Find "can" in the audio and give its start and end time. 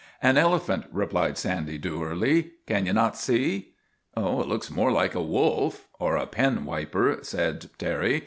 2.65-2.87